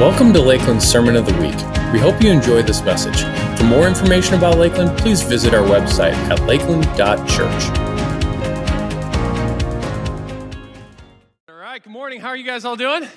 [0.00, 1.54] Welcome to Lakeland's Sermon of the Week.
[1.92, 3.22] We hope you enjoy this message.
[3.56, 7.78] For more information about Lakeland, please visit our website at lakeland.church.
[11.48, 12.20] All right, good morning.
[12.20, 13.08] How are you guys all doing?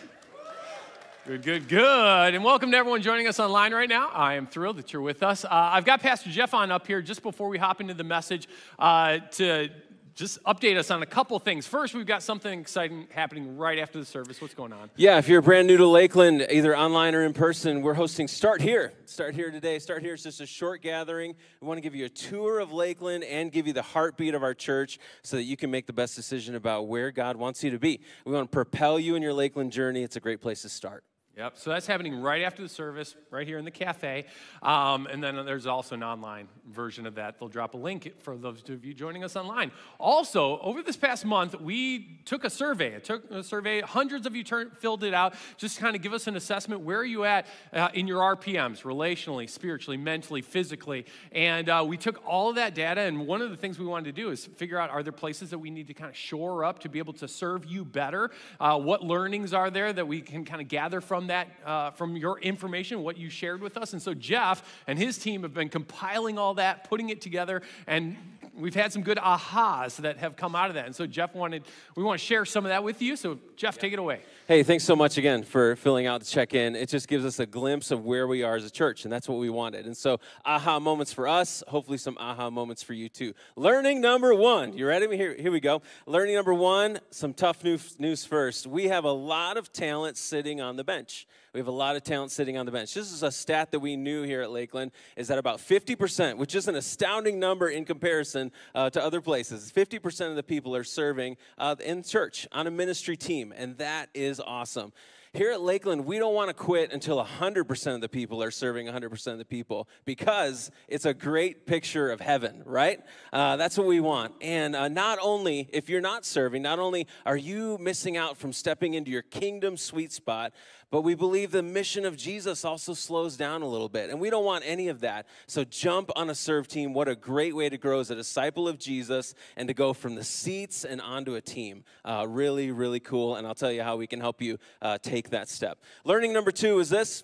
[1.26, 2.36] Good, good, good.
[2.36, 4.09] And welcome to everyone joining us online right now.
[4.14, 5.46] I am thrilled that you're with us.
[5.46, 8.48] Uh, I've got Pastor Jeff on up here just before we hop into the message
[8.78, 9.70] uh, to
[10.18, 11.68] just update us on a couple things.
[11.68, 14.42] First, we've got something exciting happening right after the service.
[14.42, 14.89] What's going on?
[14.96, 18.60] Yeah, if you're brand new to Lakeland, either online or in person, we're hosting Start
[18.60, 18.94] Here.
[19.06, 19.78] Start Here today.
[19.78, 21.36] Start Here is just a short gathering.
[21.61, 24.42] We want to give you a tour of Lakeland and give you the heartbeat of
[24.42, 27.70] our church so that you can make the best decision about where God wants you
[27.70, 28.02] to be.
[28.25, 30.02] We want to propel you in your Lakeland journey.
[30.02, 31.04] It's a great place to start.
[31.37, 31.54] Yep.
[31.55, 34.25] So that's happening right after the service, right here in the cafe.
[34.64, 37.39] Um, and then there's also an online version of that.
[37.39, 39.72] They'll drop a link for those of you joining us online.
[40.00, 42.95] Also, over this past month, we took a survey.
[42.95, 43.81] I took a survey.
[43.81, 44.44] Hundreds of you
[44.80, 45.36] filled it out.
[45.58, 46.81] Just kind of give us an assessment.
[46.81, 51.05] Where are you at uh, in your RPMs, relationally, spiritually, mentally, physically?
[51.31, 53.01] And uh, we took all of that data.
[53.01, 55.51] And one of the things we wanted to do is figure out are there places
[55.51, 58.31] that we need to kind of shore up to be able to serve you better?
[58.59, 62.17] Uh, what learnings are there that we can kind of gather from that, uh, from
[62.17, 63.94] your information, what you shared with us.
[63.94, 68.17] And so Jeff and his team have been compiling all that, putting it together, and
[68.58, 70.86] we've had some good ahas that have come out of that.
[70.86, 71.63] And so Jeff wanted,
[71.95, 73.16] we want to share some of that with you.
[73.16, 74.22] So Jeff, take it away.
[74.47, 76.75] Hey, thanks so much again for filling out the check in.
[76.75, 79.28] It just gives us a glimpse of where we are as a church, and that's
[79.28, 79.85] what we wanted.
[79.85, 83.33] And so, aha moments for us, hopefully, some aha moments for you too.
[83.55, 84.73] Learning number one.
[84.78, 85.16] You ready?
[85.16, 85.81] Here, here we go.
[86.05, 88.67] Learning number one, some tough news first.
[88.67, 91.28] We have a lot of talent sitting on the bench.
[91.53, 92.94] We have a lot of talent sitting on the bench.
[92.94, 96.56] This is a stat that we knew here at Lakeland is that about 50%, which
[96.56, 100.84] is an astounding number in comparison uh, to other places, 50% of the people are
[100.84, 104.92] serving uh, in church on a ministry team, and that is awesome.
[105.34, 108.88] Here at Lakeland, we don't want to quit until 100% of the people are serving
[108.88, 113.02] 100% of the people because it's a great picture of heaven, right?
[113.31, 114.34] Uh, that's what we want.
[114.41, 118.52] And uh, not only, if you're not serving, not only are you missing out from
[118.53, 120.53] stepping into your kingdom sweet spot,
[120.90, 124.09] but we believe the mission of Jesus also slows down a little bit.
[124.09, 125.28] And we don't want any of that.
[125.46, 126.94] So jump on a serve team.
[126.94, 130.16] What a great way to grow as a disciple of Jesus and to go from
[130.16, 131.84] the seats and onto a team.
[132.06, 133.36] Uh, really, really cool.
[133.36, 135.80] And I'll tell you how we can help you uh, take that step.
[136.06, 137.24] Learning number two is this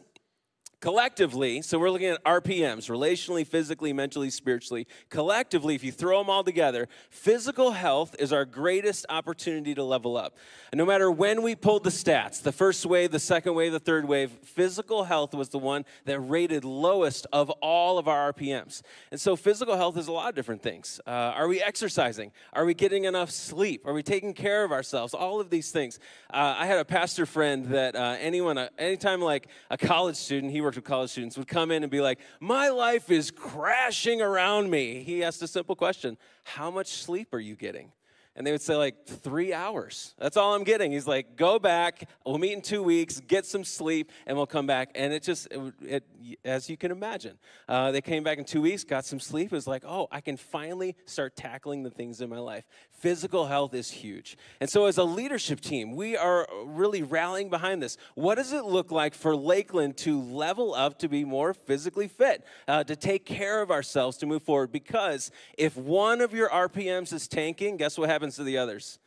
[0.83, 4.85] collectively, so we're looking at RPMs, relationally, physically, mentally, spiritually.
[5.09, 10.17] Collectively, if you throw them all together, physical health is our greatest opportunity to level
[10.17, 10.35] up.
[10.73, 13.79] And no matter when we pulled the stats, the first wave, the second wave, the
[13.79, 18.81] third wave, physical health was the one that rated lowest of all of our RPMs.
[19.09, 20.99] And so physical health is a lot of different things.
[21.07, 22.33] Uh, are we exercising?
[22.51, 23.87] Are we getting enough sleep?
[23.87, 25.13] Are we taking care of ourselves?
[25.13, 25.97] All of these things.
[26.29, 30.51] Uh, I had a pastor friend that uh, anyone, uh, anytime like a college student,
[30.51, 34.21] he worked with college students would come in and be like, My life is crashing
[34.21, 35.03] around me.
[35.03, 37.91] He asked a simple question How much sleep are you getting?
[38.35, 40.15] And they would say, like, three hours.
[40.17, 40.91] That's all I'm getting.
[40.91, 42.09] He's like, go back.
[42.25, 44.89] We'll meet in two weeks, get some sleep, and we'll come back.
[44.95, 46.03] And it just, it, it,
[46.43, 47.37] as you can imagine,
[47.69, 49.47] uh, they came back in two weeks, got some sleep.
[49.47, 52.63] It was like, oh, I can finally start tackling the things in my life.
[52.91, 54.35] Physical health is huge.
[54.59, 57.97] And so, as a leadership team, we are really rallying behind this.
[58.15, 62.43] What does it look like for Lakeland to level up to be more physically fit,
[62.67, 64.71] uh, to take care of ourselves, to move forward?
[64.71, 68.22] Because if one of your RPMs is tanking, guess what happens?
[68.23, 68.99] Happens to the others?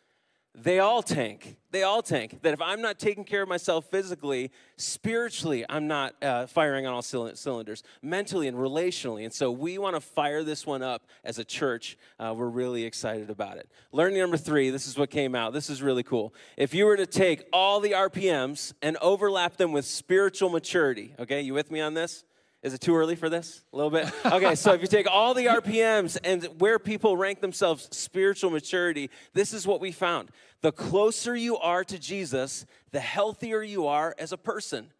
[0.54, 1.56] They all tank.
[1.70, 2.42] They all tank.
[2.42, 6.92] That if I'm not taking care of myself physically, spiritually, I'm not uh, firing on
[6.92, 9.24] all cylinders, mentally and relationally.
[9.24, 11.96] And so we want to fire this one up as a church.
[12.18, 13.70] Uh, we're really excited about it.
[13.90, 15.54] Learning number three this is what came out.
[15.54, 16.34] This is really cool.
[16.58, 21.40] If you were to take all the RPMs and overlap them with spiritual maturity, okay,
[21.40, 22.24] you with me on this?
[22.62, 23.62] Is it too early for this?
[23.72, 24.12] A little bit?
[24.24, 29.10] Okay, so if you take all the RPMs and where people rank themselves spiritual maturity,
[29.34, 30.30] this is what we found.
[30.62, 34.90] The closer you are to Jesus, the healthier you are as a person.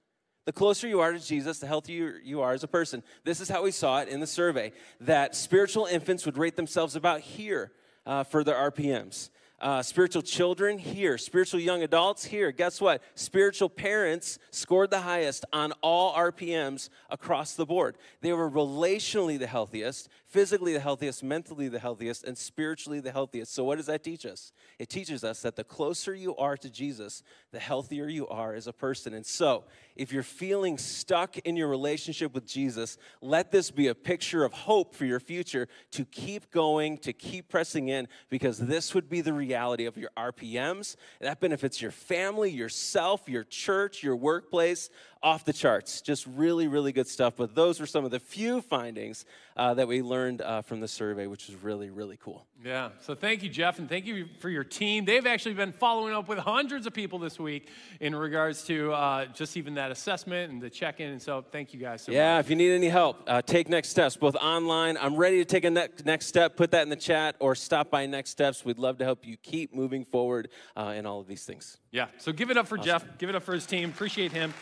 [0.44, 3.02] The closer you are to Jesus, the healthier you are as a person.
[3.24, 6.94] This is how we saw it in the survey that spiritual infants would rate themselves
[6.94, 7.72] about here
[8.06, 9.30] uh, for their RPMs.
[9.58, 12.52] Uh, spiritual children here, spiritual young adults here.
[12.52, 13.02] Guess what?
[13.14, 17.96] Spiritual parents scored the highest on all RPMs across the board.
[18.20, 23.54] They were relationally the healthiest, physically the healthiest, mentally the healthiest, and spiritually the healthiest.
[23.54, 24.52] So, what does that teach us?
[24.78, 27.22] It teaches us that the closer you are to Jesus,
[27.52, 29.14] the healthier you are as a person.
[29.14, 29.64] And so,
[29.96, 34.52] if you're feeling stuck in your relationship with Jesus, let this be a picture of
[34.52, 39.22] hope for your future to keep going, to keep pressing in, because this would be
[39.22, 40.96] the reality of your RPMs.
[41.22, 44.90] That benefits your family, yourself, your church, your workplace,
[45.22, 46.00] off the charts.
[46.00, 47.34] Just really, really good stuff.
[47.36, 49.24] But those were some of the few findings
[49.56, 52.46] uh, that we learned uh, from the survey, which is really, really cool.
[52.62, 52.90] Yeah.
[53.00, 55.04] So thank you, Jeff, and thank you for your team.
[55.04, 57.68] They've actually been following up with hundreds of people this week
[58.00, 61.10] in regards to uh, just even that assessment and the check in.
[61.10, 62.44] And so thank you guys so yeah, much.
[62.44, 64.96] if you need any help, uh, take next steps, both online.
[64.98, 66.56] I'm ready to take a ne- next step.
[66.56, 68.64] Put that in the chat or stop by Next Steps.
[68.64, 71.78] We'd love to help you keep moving forward uh, in all of these things.
[71.90, 72.06] Yeah.
[72.18, 73.04] So give it up for Jeff.
[73.18, 73.88] Give it up for his team.
[73.88, 74.52] Appreciate him.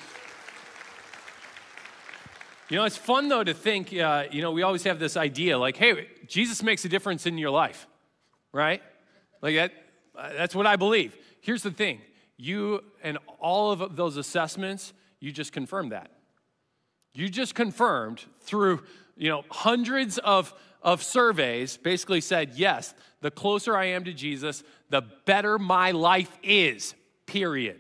[2.71, 5.59] You know, it's fun though to think, uh, you know, we always have this idea
[5.59, 7.87] like, hey, Jesus makes a difference in your life,
[8.53, 8.83] right?
[9.43, 9.73] Like that,
[10.17, 11.15] uh, that's what I believe.
[11.41, 12.01] Here's the thing
[12.39, 16.11] you and all of those assessments, you just confirmed that.
[17.13, 18.83] You just confirmed through,
[19.17, 20.53] you know, hundreds of,
[20.83, 26.37] of surveys basically said, yes, the closer I am to Jesus, the better my life
[26.43, 26.95] is,
[27.27, 27.79] period.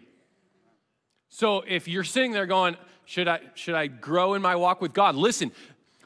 [1.28, 4.92] So if you're sitting there going, should I, should I grow in my walk with
[4.92, 5.14] God?
[5.14, 5.52] Listen,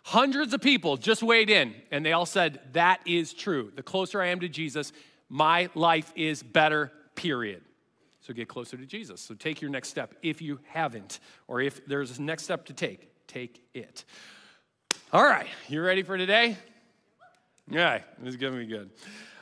[0.03, 3.73] hundreds of people just weighed in and they all said, that is true.
[3.77, 4.93] The closer I am to Jesus,
[5.29, 7.63] my life is better, period.
[8.21, 9.21] So get closer to Jesus.
[9.21, 12.73] So take your next step if you haven't, or if there's a next step to
[12.73, 14.05] take, take it.
[15.13, 16.57] All right, you ready for today?
[17.71, 18.91] Yeah, this is gonna be good.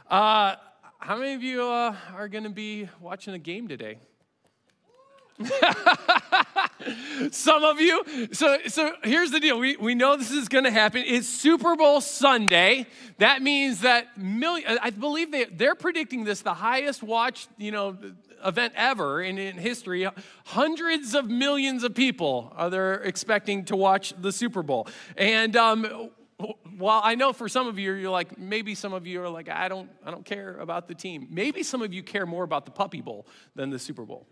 [0.09, 0.57] Uh,
[0.99, 3.99] how many of you uh, are gonna be watching a game today?
[7.31, 8.29] Some of you.
[8.33, 9.59] So, so here's the deal.
[9.59, 11.03] We, we know this is going to happen.
[11.07, 12.87] It's Super Bowl Sunday.
[13.19, 14.79] That means that million.
[14.81, 17.97] I believe they they're predicting this the highest watched you know
[18.45, 20.09] event ever in, in history.
[20.45, 24.89] Hundreds of millions of people are they're expecting to watch the Super Bowl.
[25.17, 26.11] And um,
[26.77, 29.49] while I know for some of you, you're like, maybe some of you are like,
[29.49, 31.29] I don't, I don't care about the team.
[31.31, 34.27] Maybe some of you care more about the Puppy Bowl than the Super Bowl.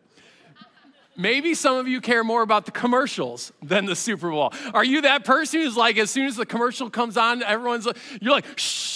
[1.16, 4.52] Maybe some of you care more about the commercials than the Super Bowl.
[4.72, 7.96] Are you that person who's like, as soon as the commercial comes on, everyone's like,
[8.20, 8.94] you're like, shh.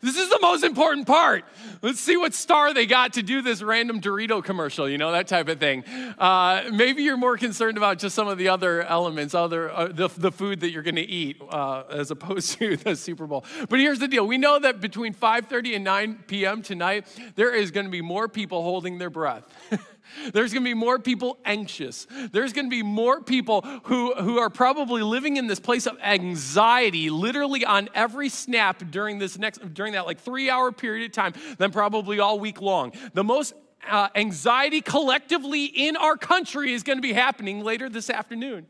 [0.00, 1.44] This is the most important part.
[1.82, 5.26] Let's see what star they got to do this random Dorito commercial, you know, that
[5.26, 5.84] type of thing.
[6.18, 10.08] Uh, maybe you're more concerned about just some of the other elements, other uh, the,
[10.16, 13.44] the food that you're going to eat, uh, as opposed to the Super Bowl.
[13.68, 16.62] But here's the deal: we know that between 5:30 and 9 p.m.
[16.62, 19.44] tonight, there is going to be more people holding their breath.
[20.32, 22.06] There's gonna be more people anxious.
[22.32, 27.10] There's gonna be more people who, who are probably living in this place of anxiety,
[27.10, 31.34] literally on every snap during this next, during that like three hour period of time,
[31.58, 32.92] than probably all week long.
[33.14, 33.54] The most
[33.88, 38.66] uh, anxiety collectively in our country is gonna be happening later this afternoon.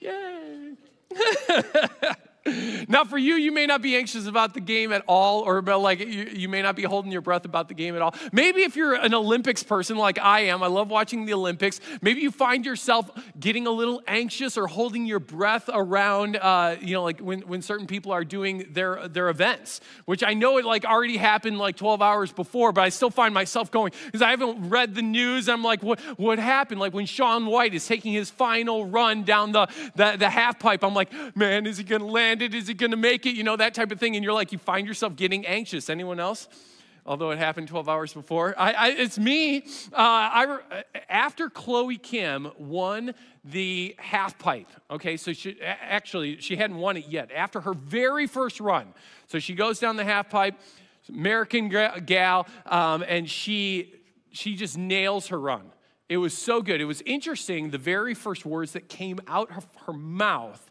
[0.00, 0.74] Yay.
[2.88, 5.82] now, for you, you may not be anxious about the game at all, or about
[5.82, 8.14] like you, you, may not be holding your breath about the game at all.
[8.32, 11.80] Maybe if you're an Olympics person like I am, I love watching the Olympics.
[12.00, 16.94] Maybe you find yourself getting a little anxious or holding your breath around, uh, you
[16.94, 20.64] know, like when, when certain people are doing their their events, which I know it
[20.64, 24.30] like already happened like 12 hours before, but I still find myself going because I
[24.30, 25.46] haven't read the news.
[25.46, 26.80] I'm like, what what happened?
[26.80, 30.82] Like when Shaun White is taking his final run down the the, the half pipe,
[30.82, 32.29] I'm like, man, is he gonna land?
[32.38, 32.54] It?
[32.54, 33.34] Is he going to make it?
[33.34, 34.16] You know, that type of thing.
[34.16, 35.90] And you're like, you find yourself getting anxious.
[35.90, 36.48] Anyone else?
[37.06, 38.54] Although it happened 12 hours before.
[38.58, 39.62] I, I, it's me.
[39.92, 40.58] Uh, I,
[41.08, 47.06] after Chloe Kim won the half pipe, okay, so she actually, she hadn't won it
[47.08, 47.30] yet.
[47.32, 48.92] After her very first run,
[49.26, 50.54] so she goes down the half pipe,
[51.08, 51.68] American
[52.04, 53.94] gal, um, and she,
[54.30, 55.72] she just nails her run.
[56.08, 56.80] It was so good.
[56.80, 60.69] It was interesting, the very first words that came out of her mouth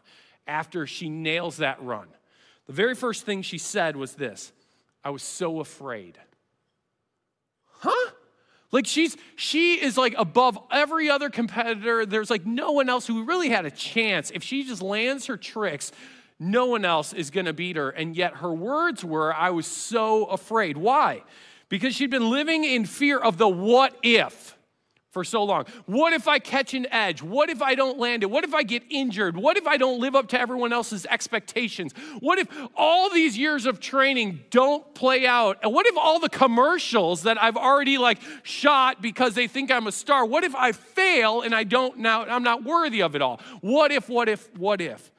[0.50, 2.08] after she nails that run.
[2.66, 4.52] The very first thing she said was this
[5.02, 6.18] I was so afraid.
[7.78, 8.10] Huh?
[8.72, 12.04] Like she's she is like above every other competitor.
[12.04, 14.30] There's like no one else who really had a chance.
[14.30, 15.92] If she just lands her tricks,
[16.38, 17.90] no one else is going to beat her.
[17.90, 20.76] And yet her words were, I was so afraid.
[20.76, 21.22] Why?
[21.68, 24.56] Because she'd been living in fear of the what if
[25.10, 25.66] for so long?
[25.86, 27.22] What if I catch an edge?
[27.22, 28.30] What if I don't land it?
[28.30, 29.36] What if I get injured?
[29.36, 31.92] What if I don't live up to everyone else's expectations?
[32.20, 35.58] What if all these years of training don't play out?
[35.62, 39.86] And what if all the commercials that I've already like shot because they think I'm
[39.86, 43.22] a star, what if I fail and I don't now I'm not worthy of it
[43.22, 43.40] all?
[43.60, 45.10] What if what if what if?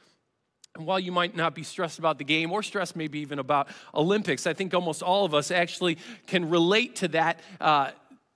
[0.75, 3.67] And while you might not be stressed about the game or stressed maybe even about
[3.93, 7.91] Olympics, I think almost all of us actually can relate to that uh,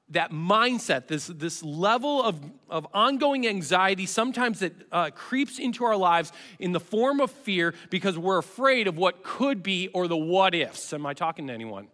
[0.09, 5.95] that mindset, this, this level of, of ongoing anxiety, sometimes it uh, creeps into our
[5.95, 10.17] lives in the form of fear because we're afraid of what could be or the
[10.17, 10.93] what ifs.
[10.93, 11.87] Am I talking to anyone?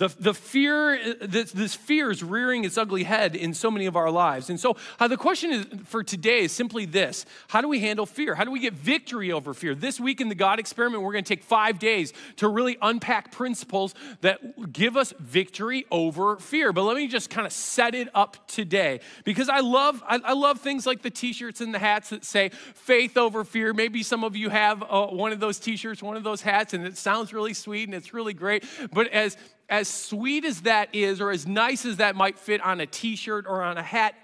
[0.00, 3.96] The, the fear, this, this fear is rearing its ugly head in so many of
[3.96, 4.48] our lives.
[4.48, 8.06] And so uh, the question is, for today is simply this How do we handle
[8.06, 8.34] fear?
[8.34, 9.74] How do we get victory over fear?
[9.74, 13.30] This week in the God experiment, we're going to take five days to really unpack
[13.30, 16.72] principles that give us victory over fear.
[16.72, 20.32] But let me just kind of set it up today because I love, I, I
[20.32, 23.74] love things like the t shirts and the hats that say faith over fear.
[23.74, 26.72] Maybe some of you have uh, one of those t shirts, one of those hats,
[26.72, 28.64] and it sounds really sweet and it's really great.
[28.94, 29.36] But as
[29.70, 33.16] as sweet as that is, or as nice as that might fit on a t
[33.16, 34.14] shirt or on a hat,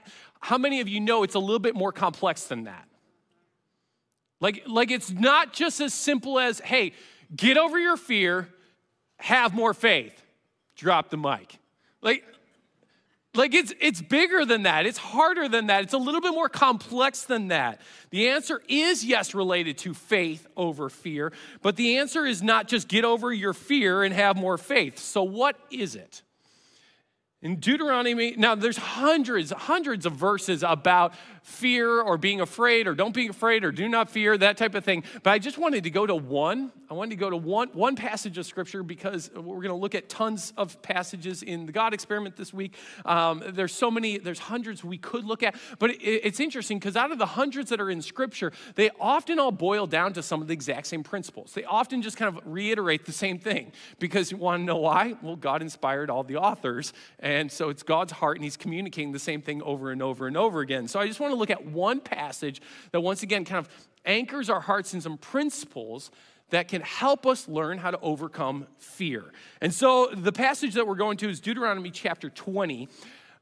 [0.40, 2.86] how many of you know it's a little bit more complex than that?
[4.40, 6.92] Like, like it's not just as simple as, hey,
[7.34, 8.48] get over your fear,
[9.18, 10.20] have more faith,
[10.74, 11.58] drop the mic.
[12.02, 12.24] Like,
[13.36, 14.86] like it's it's bigger than that.
[14.86, 15.82] It's harder than that.
[15.82, 17.80] It's a little bit more complex than that.
[18.10, 22.88] The answer is yes related to faith over fear, but the answer is not just
[22.88, 24.98] get over your fear and have more faith.
[24.98, 26.22] So what is it?
[27.46, 33.14] In Deuteronomy, now there's hundreds, hundreds of verses about fear or being afraid or don't
[33.14, 35.04] be afraid or do not fear, that type of thing.
[35.22, 36.72] But I just wanted to go to one.
[36.90, 39.94] I wanted to go to one, one passage of scripture because we're going to look
[39.94, 42.74] at tons of passages in the God experiment this week.
[43.04, 45.54] Um, there's so many, there's hundreds we could look at.
[45.78, 49.38] But it, it's interesting because out of the hundreds that are in scripture, they often
[49.38, 51.52] all boil down to some of the exact same principles.
[51.54, 55.14] They often just kind of reiterate the same thing because you want to know why?
[55.22, 56.92] Well, God inspired all the authors.
[57.20, 60.36] And so it's God's heart and He's communicating the same thing over and over and
[60.36, 60.88] over again.
[60.88, 63.88] So I just want to to look at one passage that, once again, kind of
[64.04, 66.10] anchors our hearts in some principles
[66.50, 69.24] that can help us learn how to overcome fear.
[69.60, 72.88] And so the passage that we're going to is Deuteronomy chapter 20.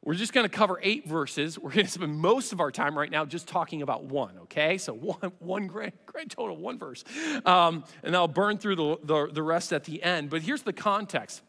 [0.02, 1.58] We're just going to cover eight verses.
[1.58, 4.78] We're going to spend most of our time right now just talking about one, okay?
[4.78, 7.04] So one, one grand, grand total, one verse.
[7.44, 10.30] Um, and I'll burn through the, the, the rest at the end.
[10.30, 11.42] But here's the context.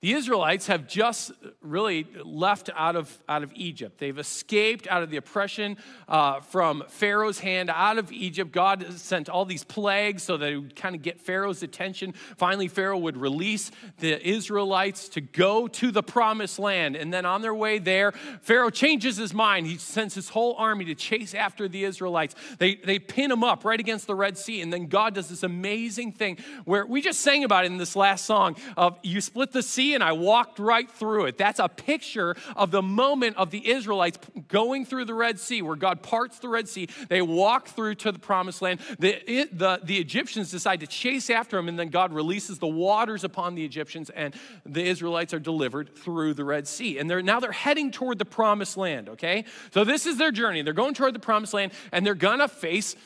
[0.00, 3.98] The Israelites have just really left out of, out of Egypt.
[3.98, 5.76] They've escaped out of the oppression
[6.06, 8.52] uh, from Pharaoh's hand out of Egypt.
[8.52, 12.12] God sent all these plagues so that it would kind of get Pharaoh's attention.
[12.36, 16.94] Finally, Pharaoh would release the Israelites to go to the promised land.
[16.94, 19.66] And then on their way there, Pharaoh changes his mind.
[19.66, 22.36] He sends his whole army to chase after the Israelites.
[22.58, 24.60] They, they pin them up right against the Red Sea.
[24.60, 27.96] And then God does this amazing thing where we just sang about it in this
[27.96, 31.38] last song of you split the sea and I walked right through it.
[31.38, 34.18] That's a picture of the moment of the Israelites
[34.48, 36.88] going through the Red Sea, where God parts the Red Sea.
[37.08, 38.80] They walk through to the promised land.
[38.98, 42.66] The, it, the, the Egyptians decide to chase after them, and then God releases the
[42.66, 46.98] waters upon the Egyptians, and the Israelites are delivered through the Red Sea.
[46.98, 49.44] And they're now they're heading toward the promised land, okay?
[49.72, 50.62] So this is their journey.
[50.62, 52.96] They're going toward the promised land, and they're gonna face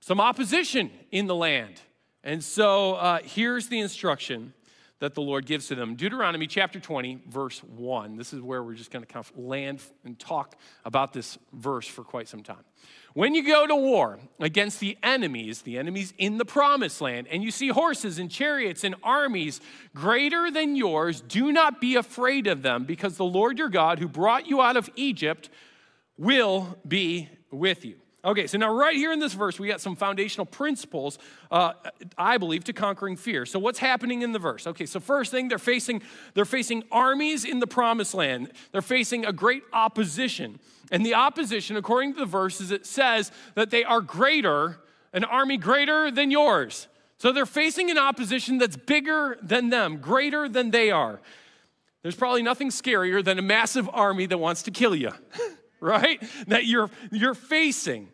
[0.00, 1.80] some opposition in the land.
[2.24, 4.52] And so uh, here's the instruction
[5.02, 5.96] that the Lord gives to them.
[5.96, 8.14] Deuteronomy chapter 20, verse 1.
[8.14, 10.54] This is where we're just going to kind of land and talk
[10.84, 12.62] about this verse for quite some time.
[13.12, 17.42] When you go to war against the enemies, the enemies in the promised land, and
[17.42, 19.60] you see horses and chariots and armies
[19.92, 24.06] greater than yours, do not be afraid of them, because the Lord your God, who
[24.06, 25.50] brought you out of Egypt,
[26.16, 28.01] will be with you.
[28.24, 31.18] Okay, so now right here in this verse, we got some foundational principles,
[31.50, 31.72] uh,
[32.16, 33.44] I believe, to conquering fear.
[33.44, 34.64] So what's happening in the verse?
[34.68, 36.02] Okay, so first thing, they're facing
[36.34, 38.52] they're facing armies in the promised land.
[38.70, 40.60] They're facing a great opposition,
[40.92, 44.78] and the opposition, according to the verse, is it says that they are greater,
[45.12, 46.86] an army greater than yours.
[47.18, 51.20] So they're facing an opposition that's bigger than them, greater than they are.
[52.02, 55.10] There's probably nothing scarier than a massive army that wants to kill you.
[55.82, 56.22] right?
[56.46, 58.08] That you're, you're facing.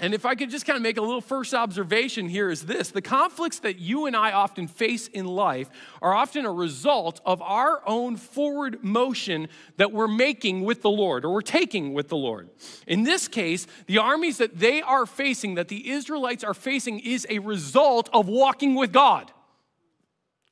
[0.00, 2.90] And if I could just kind of make a little first observation here is this
[2.90, 5.68] the conflicts that you and I often face in life
[6.00, 11.24] are often a result of our own forward motion that we're making with the Lord
[11.24, 12.48] or we're taking with the Lord.
[12.86, 17.26] In this case, the armies that they are facing, that the Israelites are facing, is
[17.28, 19.32] a result of walking with God.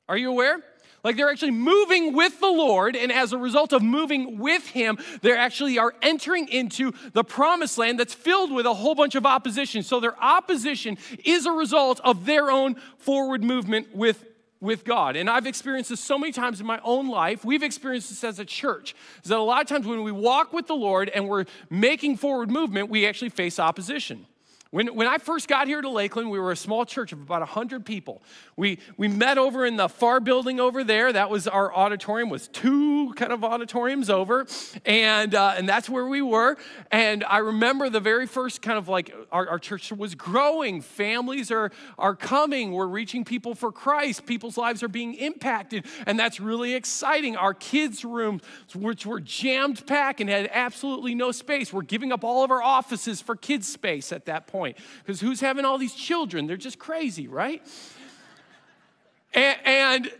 [0.09, 0.61] Are you aware?
[1.07, 4.97] Like they're actually moving with the Lord, and as a result of moving with Him,
[5.21, 9.25] they actually are entering into the promised land that's filled with a whole bunch of
[9.25, 9.83] opposition.
[9.83, 14.25] So their opposition is a result of their own forward movement with
[14.59, 15.15] with God.
[15.15, 17.45] And I've experienced this so many times in my own life.
[17.45, 18.93] We've experienced this as a church.
[19.23, 22.17] Is that a lot of times when we walk with the Lord and we're making
[22.17, 24.25] forward movement, we actually face opposition.
[24.71, 27.39] When, when I first got here to Lakeland, we were a small church of about
[27.39, 28.21] 100 people.
[28.57, 31.13] We, we met over in the far building over there.
[31.13, 34.45] That was our auditorium, was two kind of auditoriums over.
[34.85, 36.57] And, uh, and that's where we were.
[36.91, 40.81] And I remember the very first kind of like our, our church was growing.
[40.81, 42.73] Families are, are coming.
[42.73, 44.25] We're reaching people for Christ.
[44.25, 45.85] People's lives are being impacted.
[46.05, 47.37] And that's really exciting.
[47.37, 48.41] Our kids' rooms,
[48.75, 52.61] which were jammed packed and had absolutely no space, we're giving up all of our
[52.61, 54.77] offices for kids' space at that point point.
[54.99, 56.47] Because who's having all these children?
[56.47, 57.61] They're just crazy, right?
[59.33, 60.11] and, and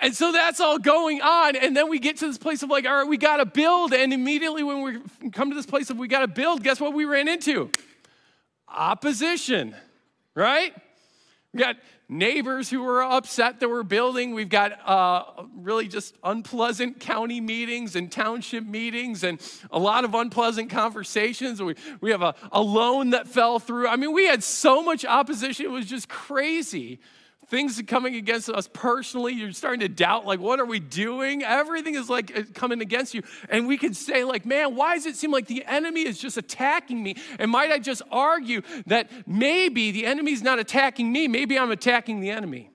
[0.00, 1.56] and so that's all going on.
[1.56, 3.94] And then we get to this place of like, all right, we got to build.
[3.94, 6.92] And immediately when we come to this place of we got to build, guess what
[6.92, 7.70] we ran into?
[8.68, 9.74] Opposition,
[10.34, 10.74] right?
[11.52, 11.76] We got
[12.08, 14.34] neighbors who were upset that we're building.
[14.34, 20.14] We've got uh, really just unpleasant county meetings and township meetings and a lot of
[20.14, 21.62] unpleasant conversations.
[21.62, 23.88] We, we have a, a loan that fell through.
[23.88, 27.00] I mean, we had so much opposition, it was just crazy
[27.48, 29.32] things coming against us personally.
[29.34, 31.42] You're starting to doubt, like, what are we doing?
[31.42, 33.22] Everything is like coming against you.
[33.48, 36.36] And we could say, like, man, why does it seem like the enemy is just
[36.36, 37.16] attacking me?
[37.38, 42.20] And might I just argue that maybe the enemy's not attacking me, maybe I'm attacking
[42.20, 42.70] the enemy.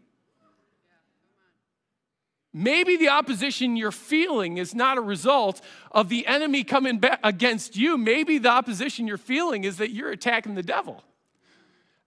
[2.51, 5.61] Maybe the opposition you're feeling is not a result
[5.91, 7.95] of the enemy coming back against you.
[7.95, 11.03] Maybe the opposition you're feeling is that you're attacking the devil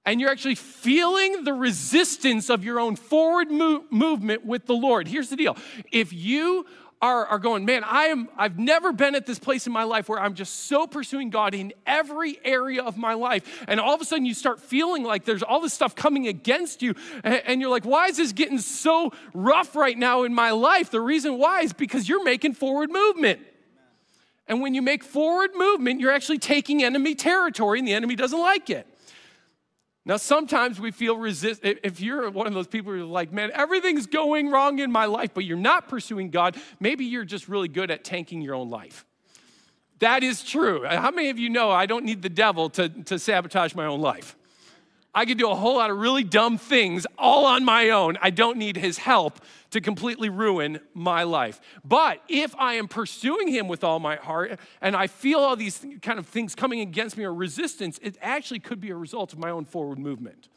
[0.05, 5.07] and you're actually feeling the resistance of your own forward move, movement with the Lord.
[5.09, 5.57] Here's the deal
[5.91, 6.67] if you
[7.03, 10.09] are, are going, man, I am, I've never been at this place in my life
[10.09, 13.65] where I'm just so pursuing God in every area of my life.
[13.67, 16.81] And all of a sudden you start feeling like there's all this stuff coming against
[16.81, 16.95] you.
[17.25, 20.91] And, and you're like, why is this getting so rough right now in my life?
[20.91, 23.41] The reason why is because you're making forward movement.
[24.47, 28.39] And when you make forward movement, you're actually taking enemy territory, and the enemy doesn't
[28.39, 28.87] like it.
[30.05, 31.61] Now, sometimes we feel resist.
[31.63, 35.05] If you're one of those people who are like, man, everything's going wrong in my
[35.05, 38.69] life, but you're not pursuing God, maybe you're just really good at tanking your own
[38.69, 39.05] life.
[40.01, 40.85] That is true.
[40.85, 44.01] How many of you know I don't need the devil to, to sabotage my own
[44.01, 44.37] life?
[45.15, 48.17] I can do a whole lot of really dumb things all on my own.
[48.23, 49.41] I don't need his help
[49.71, 51.61] to completely ruin my life.
[51.85, 55.85] But if I am pursuing him with all my heart and I feel all these
[56.01, 59.39] kind of things coming against me or resistance, it actually could be a result of
[59.39, 60.49] my own forward movement.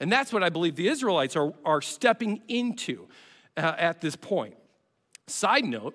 [0.00, 3.06] And that's what I believe the Israelites are, are stepping into
[3.56, 4.56] uh, at this point.
[5.28, 5.94] Side note,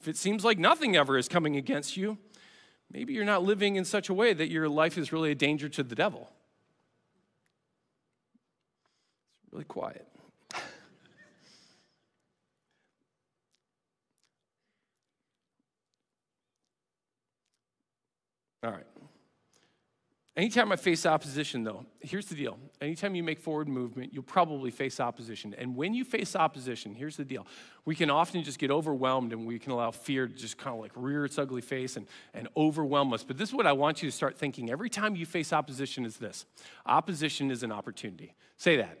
[0.00, 2.18] if it seems like nothing ever is coming against you,
[2.90, 5.68] maybe you're not living in such a way that your life is really a danger
[5.68, 6.30] to the devil.
[9.43, 10.06] It's really quiet.
[18.64, 18.86] All right.
[20.36, 22.58] Anytime I face opposition, though, here's the deal.
[22.80, 25.54] Anytime you make forward movement, you'll probably face opposition.
[25.56, 27.46] And when you face opposition, here's the deal.
[27.84, 30.80] We can often just get overwhelmed and we can allow fear to just kind of
[30.80, 33.22] like rear its ugly face and, and overwhelm us.
[33.22, 36.04] But this is what I want you to start thinking every time you face opposition
[36.04, 36.46] is this
[36.84, 38.34] opposition is an opportunity.
[38.56, 38.98] Say that.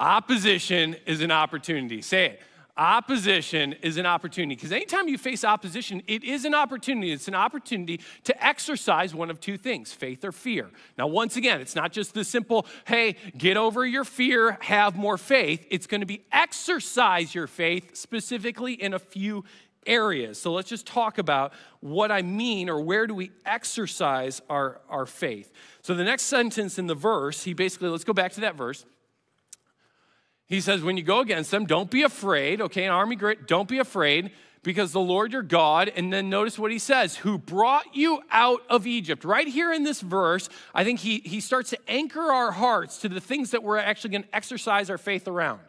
[0.00, 2.00] Opposition is an opportunity.
[2.00, 2.40] Say it.
[2.74, 7.12] Opposition is an opportunity because anytime you face opposition, it is an opportunity.
[7.12, 10.70] It's an opportunity to exercise one of two things faith or fear.
[10.96, 15.18] Now, once again, it's not just the simple, hey, get over your fear, have more
[15.18, 15.66] faith.
[15.70, 19.44] It's going to be exercise your faith specifically in a few
[19.86, 20.40] areas.
[20.40, 25.04] So let's just talk about what I mean or where do we exercise our, our
[25.04, 25.52] faith.
[25.82, 28.86] So the next sentence in the verse, he basically, let's go back to that verse.
[30.50, 32.84] He says, when you go against them, don't be afraid, okay?
[32.84, 34.32] An army grit, don't be afraid
[34.64, 38.60] because the Lord your God, and then notice what he says, who brought you out
[38.68, 39.24] of Egypt.
[39.24, 43.08] Right here in this verse, I think he, he starts to anchor our hearts to
[43.08, 45.60] the things that we're actually going to exercise our faith around.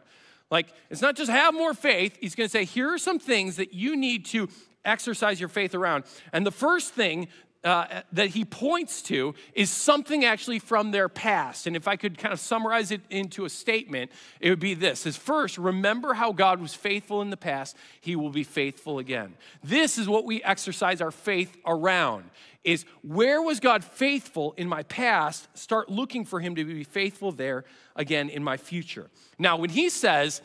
[0.50, 3.56] Like, it's not just have more faith, he's going to say, here are some things
[3.56, 4.48] that you need to
[4.84, 6.04] exercise your faith around.
[6.32, 7.28] And the first thing
[7.64, 11.66] uh, that he points to is something actually from their past.
[11.66, 15.06] And if I could kind of summarize it into a statement, it would be this
[15.06, 19.34] is first, remember how God was faithful in the past, he will be faithful again.
[19.62, 22.24] This is what we exercise our faith around
[22.64, 25.48] is where was God faithful in my past?
[25.56, 27.64] Start looking for him to be faithful there
[27.96, 29.10] again in my future.
[29.38, 30.40] Now, when he says,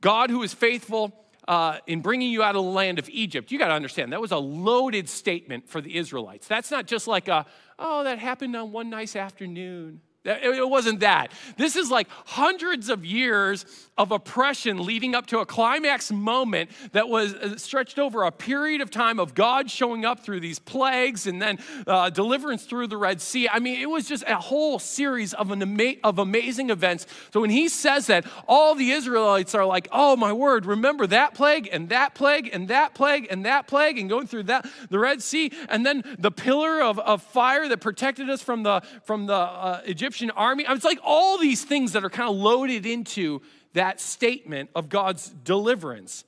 [0.00, 1.14] God who is faithful
[1.50, 4.20] uh, in bringing you out of the land of Egypt, you got to understand that
[4.20, 6.46] was a loaded statement for the Israelites.
[6.46, 7.44] That's not just like a,
[7.76, 10.00] oh, that happened on one nice afternoon.
[10.22, 11.32] It wasn't that.
[11.56, 13.64] This is like hundreds of years
[13.96, 18.82] of oppression leading up to a climax moment that was uh, stretched over a period
[18.82, 22.98] of time of God showing up through these plagues and then uh, deliverance through the
[22.98, 23.48] Red Sea.
[23.48, 27.06] I mean, it was just a whole series of, an ama- of amazing events.
[27.32, 31.32] So when he says that, all the Israelites are like, oh my word, remember that
[31.32, 34.98] plague and that plague and that plague and that plague and going through that, the
[34.98, 39.24] Red Sea, and then the pillar of, of fire that protected us from the, from
[39.24, 40.64] the uh, Egyptian Egyptian army.
[40.68, 43.42] It's like all these things that are kind of loaded into
[43.74, 46.24] that statement of God's deliverance.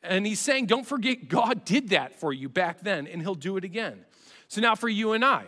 [0.00, 3.56] And he's saying, don't forget, God did that for you back then, and he'll do
[3.56, 4.04] it again.
[4.46, 5.46] So now for you and I,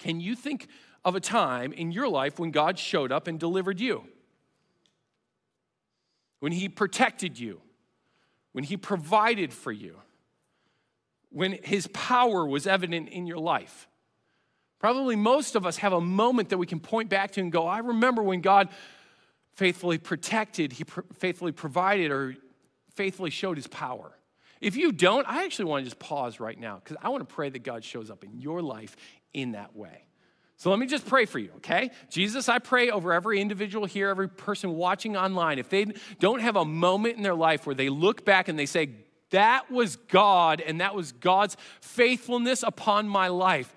[0.00, 0.66] can you think
[1.04, 4.02] of a time in your life when God showed up and delivered you?
[6.40, 7.60] When he protected you,
[8.50, 9.94] when he provided for you,
[11.28, 13.86] when his power was evident in your life.
[14.80, 17.66] Probably most of us have a moment that we can point back to and go,
[17.66, 18.70] I remember when God
[19.52, 22.34] faithfully protected, He pr- faithfully provided, or
[22.94, 24.10] faithfully showed His power.
[24.60, 27.34] If you don't, I actually want to just pause right now because I want to
[27.34, 28.96] pray that God shows up in your life
[29.32, 30.06] in that way.
[30.56, 31.90] So let me just pray for you, okay?
[32.10, 35.58] Jesus, I pray over every individual here, every person watching online.
[35.58, 35.86] If they
[36.18, 38.90] don't have a moment in their life where they look back and they say,
[39.30, 43.74] that was God and that was God's faithfulness upon my life,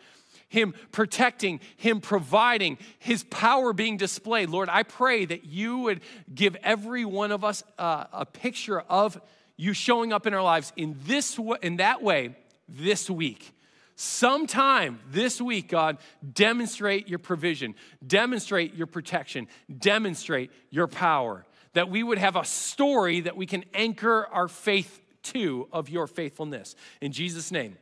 [0.54, 4.50] him protecting, Him providing, His power being displayed.
[4.50, 9.20] Lord, I pray that you would give every one of us uh, a picture of
[9.58, 12.36] you showing up in our lives in this way, in that way
[12.70, 13.52] this week.
[13.96, 15.98] Sometime this week, God,
[16.34, 17.74] demonstrate your provision,
[18.06, 19.48] demonstrate your protection,
[19.80, 21.48] demonstrate your power.
[21.74, 26.06] That we would have a story that we can anchor our faith to of your
[26.06, 26.76] faithfulness.
[27.02, 27.76] In Jesus' name,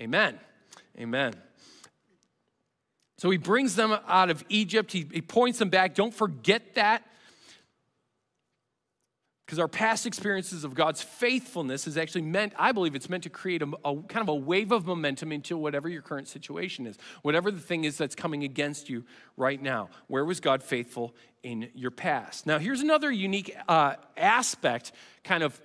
[0.00, 0.40] amen.
[0.98, 1.34] Amen.
[3.24, 4.92] So he brings them out of Egypt.
[4.92, 5.94] He, he points them back.
[5.94, 7.02] Don't forget that.
[9.46, 13.30] Because our past experiences of God's faithfulness is actually meant, I believe it's meant to
[13.30, 16.98] create a, a, kind of a wave of momentum into whatever your current situation is,
[17.22, 19.06] whatever the thing is that's coming against you
[19.38, 19.88] right now.
[20.08, 22.44] Where was God faithful in your past?
[22.44, 25.58] Now, here's another unique uh, aspect, kind of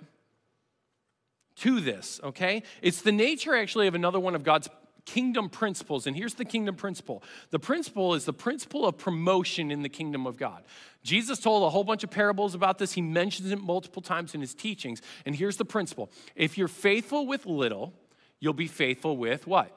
[1.56, 2.62] to this, okay?
[2.80, 4.70] It's the nature actually of another one of God's
[5.00, 6.06] kingdom principles.
[6.06, 10.26] And here's the kingdom principle the principle is the principle of promotion in the kingdom
[10.26, 10.62] of God.
[11.02, 12.92] Jesus told a whole bunch of parables about this.
[12.92, 15.00] He mentions it multiple times in his teachings.
[15.24, 17.92] And here's the principle if you're faithful with little,
[18.38, 19.76] you'll be faithful with what?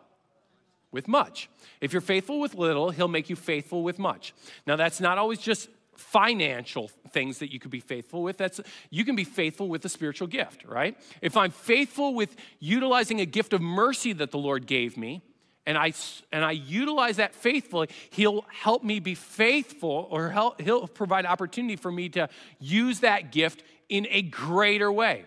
[0.92, 1.50] With much.
[1.82, 4.34] If you're faithful with little, he'll make you faithful with much.
[4.68, 9.06] Now, that's not always just financial things that you could be faithful with that's you
[9.06, 10.98] can be faithful with a spiritual gift right?
[11.22, 15.22] If i'm faithful with utilizing a gift of mercy that the lord gave me
[15.66, 15.94] and i
[16.32, 21.76] and i utilize that faithfully he'll help me be faithful or help, he'll provide opportunity
[21.76, 22.30] for me to
[22.60, 25.26] use that gift in a greater way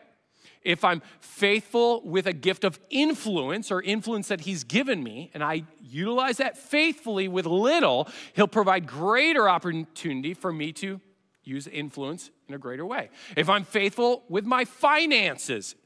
[0.66, 5.42] if I'm faithful with a gift of influence or influence that He's given me, and
[5.42, 11.00] I utilize that faithfully with little, He'll provide greater opportunity for me to
[11.44, 13.09] use influence in a greater way.
[13.37, 15.76] If I'm faithful with my finances,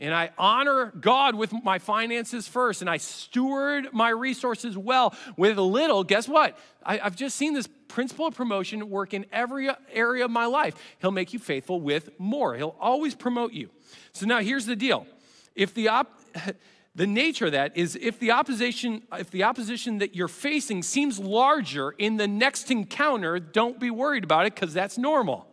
[0.00, 5.56] and I honor God with my finances first, and I steward my resources well with
[5.58, 6.58] a little, guess what?
[6.82, 10.74] I, have just seen this principle of promotion work in every area of my life.
[11.00, 13.70] He'll make you faithful with more, He'll always promote you.
[14.12, 15.06] So now here's the deal.
[15.54, 16.20] If the op-
[16.94, 21.18] the nature of that is if the opposition if the opposition that you're facing seems
[21.18, 25.46] larger in the next encounter, don't be worried about it cuz that's normal.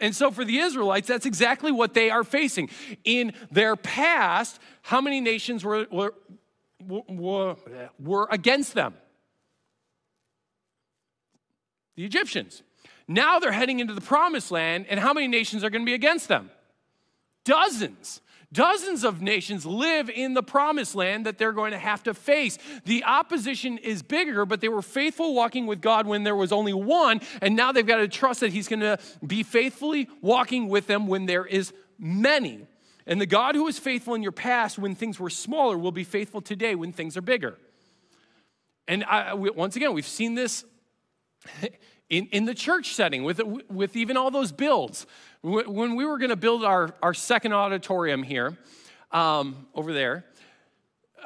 [0.00, 2.70] And so for the Israelites, that's exactly what they are facing.
[3.04, 6.14] In their past, how many nations were, were,
[6.80, 7.56] were,
[7.98, 8.94] were against them?
[11.96, 12.62] The Egyptians.
[13.08, 15.94] Now they're heading into the promised land, and how many nations are going to be
[15.94, 16.50] against them?
[17.44, 18.20] Dozens.
[18.50, 22.56] Dozens of nations live in the promised land that they're going to have to face.
[22.86, 26.72] The opposition is bigger, but they were faithful walking with God when there was only
[26.72, 30.86] one, and now they've got to trust that He's going to be faithfully walking with
[30.86, 32.66] them when there is many.
[33.06, 36.04] And the God who was faithful in your past when things were smaller will be
[36.04, 37.58] faithful today when things are bigger.
[38.86, 40.64] And I, once again, we've seen this
[42.08, 45.06] in, in the church setting with, with even all those builds.
[45.42, 48.58] When we were going to build our, our second auditorium here,
[49.12, 50.24] um, over there,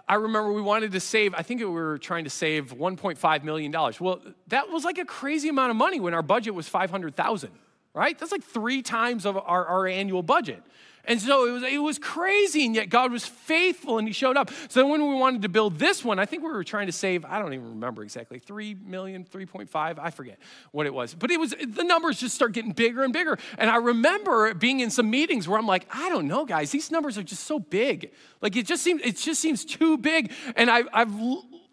[0.08, 3.72] I remember we wanted to save, I think we were trying to save $1.5 million.
[3.72, 7.50] Well, that was like a crazy amount of money when our budget was 500,000,
[7.94, 8.18] right?
[8.18, 10.62] That's like three times of our, our annual budget.
[11.04, 14.36] And so it was, it was crazy, and yet God was faithful and He showed
[14.36, 14.50] up.
[14.68, 17.24] So when we wanted to build this one, I think we were trying to save,
[17.24, 20.38] I don't even remember exactly, 3 million, 3.5, I forget
[20.70, 21.14] what it was.
[21.14, 23.36] But it was, the numbers just start getting bigger and bigger.
[23.58, 26.92] And I remember being in some meetings where I'm like, I don't know, guys, these
[26.92, 28.12] numbers are just so big.
[28.40, 30.32] Like it just seems, it just seems too big.
[30.54, 31.12] And I, I've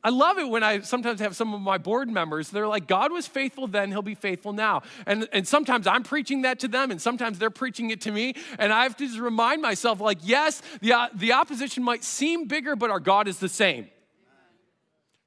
[0.04, 3.12] I love it when I sometimes have some of my board members, they're like, God
[3.12, 4.84] was faithful then, he'll be faithful now.
[5.06, 8.36] And, and sometimes I'm preaching that to them, and sometimes they're preaching it to me.
[8.58, 12.76] And I have to just remind myself, like, yes, the, the opposition might seem bigger,
[12.78, 13.90] but our God is the same.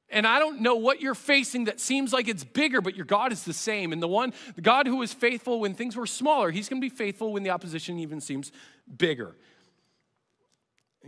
[0.08, 3.32] And I don't know what you're facing that seems like it's bigger, but your God
[3.32, 3.92] is the same.
[3.92, 6.90] And the one, the God who was faithful when things were smaller, he's gonna be
[6.90, 8.52] faithful when the opposition even seems
[8.98, 9.36] bigger.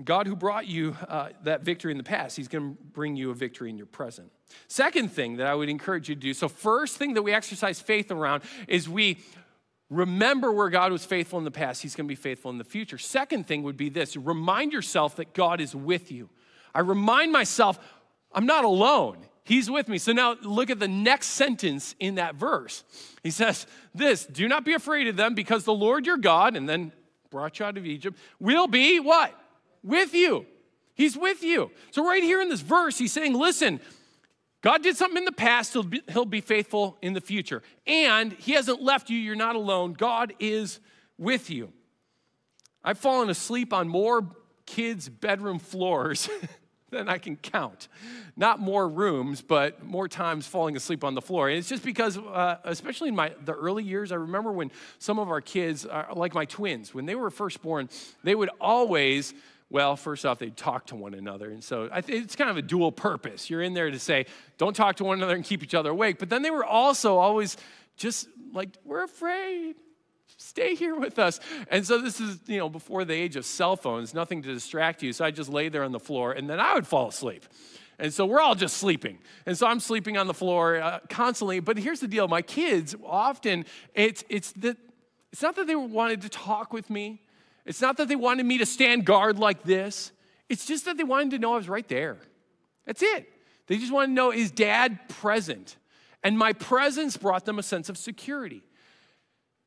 [0.02, 3.30] God who brought you uh, that victory in the past, He's going to bring you
[3.30, 4.32] a victory in your present.
[4.66, 7.80] Second thing that I would encourage you to do so, first thing that we exercise
[7.80, 9.18] faith around is we
[9.90, 12.64] remember where God was faithful in the past, He's going to be faithful in the
[12.64, 12.98] future.
[12.98, 16.28] Second thing would be this remind yourself that God is with you.
[16.74, 17.78] I remind myself,
[18.32, 19.18] I'm not alone.
[19.44, 19.98] He's with me.
[19.98, 22.82] So now look at the next sentence in that verse.
[23.22, 26.68] He says, This, do not be afraid of them because the Lord your God, and
[26.68, 26.92] then
[27.30, 29.38] brought you out of Egypt, will be what?
[29.84, 30.46] With you.
[30.94, 31.70] He's with you.
[31.90, 33.80] So, right here in this verse, he's saying, listen,
[34.64, 37.62] God did something in the past, he'll be, he'll be faithful in the future.
[37.86, 39.92] And he hasn't left you, you're not alone.
[39.92, 40.80] God is
[41.18, 41.72] with you.
[42.82, 44.26] I've fallen asleep on more
[44.66, 46.30] kids' bedroom floors
[46.90, 47.88] than I can count.
[48.36, 51.48] Not more rooms, but more times falling asleep on the floor.
[51.48, 55.18] And it's just because, uh, especially in my the early years, I remember when some
[55.18, 57.90] of our kids, uh, like my twins, when they were first born,
[58.22, 59.34] they would always
[59.70, 61.50] well, first off, they talk to one another.
[61.50, 63.50] And so it's kind of a dual purpose.
[63.50, 64.26] You're in there to say,
[64.58, 66.18] don't talk to one another and keep each other awake.
[66.18, 67.56] But then they were also always
[67.96, 69.76] just like, we're afraid.
[70.36, 71.40] Stay here with us.
[71.70, 75.02] And so this is, you know, before the age of cell phones, nothing to distract
[75.02, 75.12] you.
[75.12, 77.44] So I just lay there on the floor and then I would fall asleep.
[77.98, 79.18] And so we're all just sleeping.
[79.46, 81.60] And so I'm sleeping on the floor uh, constantly.
[81.60, 84.76] But here's the deal my kids often, it's, it's, that,
[85.32, 87.22] it's not that they wanted to talk with me.
[87.64, 90.12] It's not that they wanted me to stand guard like this,
[90.48, 92.18] it's just that they wanted to know I was right there.
[92.84, 93.26] That's it.
[93.66, 95.76] They just wanted to know is dad present?
[96.22, 98.62] And my presence brought them a sense of security.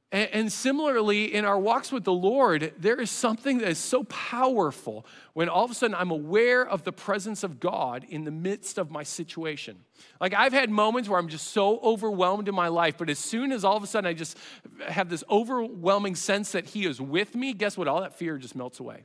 [0.09, 5.05] And, similarly, in our walks with the Lord, there is something that is so powerful
[5.33, 8.77] when all of a sudden I'm aware of the presence of God in the midst
[8.77, 9.83] of my situation.
[10.21, 13.51] Like I've had moments where I'm just so overwhelmed in my life, but as soon
[13.51, 14.37] as all of a sudden I just
[14.87, 17.89] have this overwhelming sense that He is with me, guess what?
[17.89, 19.03] All that fear just melts away.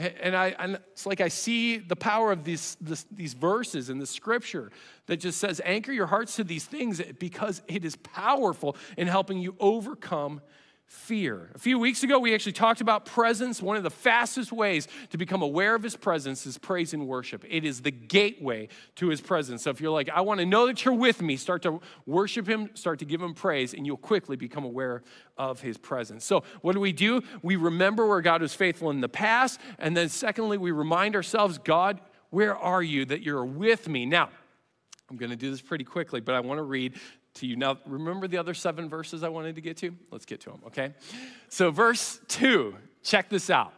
[0.00, 3.98] And, I, and it's like I see the power of these, this, these verses in
[3.98, 4.70] the scripture
[5.06, 9.38] that just says, anchor your hearts to these things because it is powerful in helping
[9.38, 10.40] you overcome
[10.90, 11.52] fear.
[11.54, 13.62] A few weeks ago, we actually talked about presence.
[13.62, 17.44] One of the fastest ways to become aware of his presence is praise and worship.
[17.48, 19.62] It is the gateway to his presence.
[19.62, 22.48] So if you're like, I want to know that you're with me, start to worship
[22.48, 25.04] him, start to give him praise, and you'll quickly become aware
[25.38, 26.24] of his presence.
[26.24, 27.22] So what do we do?
[27.40, 29.60] We remember where God was faithful in the past.
[29.78, 32.00] And then secondly, we remind ourselves, God,
[32.30, 34.06] where are you that you're with me?
[34.06, 34.30] Now,
[35.08, 36.94] I'm going to do this pretty quickly, but I want to read
[37.34, 37.56] to you.
[37.56, 39.94] Now, remember the other seven verses I wanted to get to?
[40.10, 40.94] Let's get to them, okay?
[41.48, 43.72] So, verse two, check this out.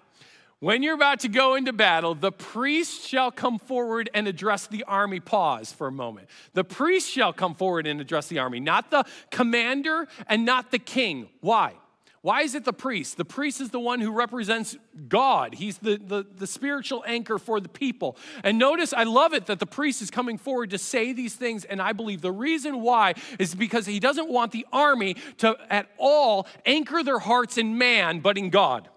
[0.61, 4.85] When you're about to go into battle, the priest shall come forward and address the
[4.85, 5.19] army.
[5.19, 6.29] Pause for a moment.
[6.55, 10.79] The priest shall come forward and address the army, not the commander and not the
[10.79, 11.29] king.
[11.41, 11.75] Why?
[12.23, 13.17] Why is it the priest?
[13.17, 14.77] The priest is the one who represents
[15.09, 15.55] God.
[15.55, 18.17] He's the, the, the, spiritual anchor for the people.
[18.45, 21.65] And notice, I love it that the priest is coming forward to say these things.
[21.65, 25.89] And I believe the reason why is because he doesn't want the army to at
[25.99, 28.89] all anchor their hearts in man, but in God.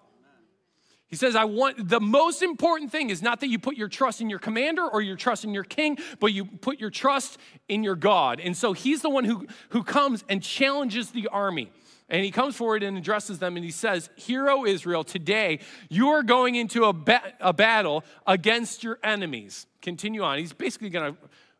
[1.07, 4.21] He says, I want the most important thing is not that you put your trust
[4.21, 7.83] in your commander or your trust in your king, but you put your trust in
[7.83, 8.39] your God.
[8.39, 11.71] And so he's the one who, who comes and challenges the army.
[12.07, 16.21] And he comes forward and addresses them and he says, Hero Israel, today you are
[16.21, 19.65] going into a, ba- a battle against your enemies.
[19.81, 20.37] Continue on.
[20.37, 21.19] He's basically going to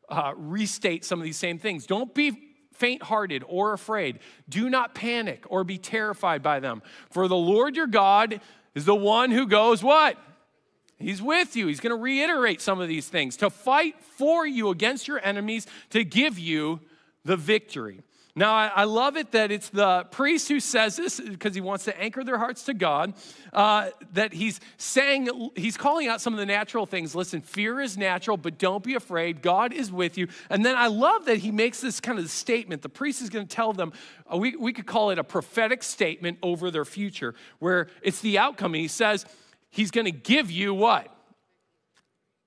[0.10, 1.88] uh, restate some of these same things.
[1.88, 4.20] Don't be faint hearted or afraid.
[4.48, 6.84] Do not panic or be terrified by them.
[7.10, 8.40] For the Lord your God
[8.76, 10.18] is the one who goes, What?
[10.98, 11.68] He's with you.
[11.68, 15.68] He's going to reiterate some of these things to fight for you against your enemies
[15.90, 16.80] to give you
[17.26, 18.02] the victory.
[18.38, 21.86] Now, I, I, love it that it's the priest who says this because he wants
[21.86, 23.14] to anchor their hearts to God.
[23.54, 27.16] Uh, that he's saying, he's calling out some of the natural things.
[27.16, 29.42] Listen, fear is natural, but don't be afraid.
[29.42, 30.28] God is with you.
[30.50, 32.82] And then I love that he makes this kind of statement.
[32.82, 33.94] The priest is going to tell them,
[34.32, 38.38] uh, we, we could call it a prophetic statement over their future, where it's the
[38.38, 38.74] outcome.
[38.74, 39.26] And he says,
[39.70, 41.08] he's going to give you what?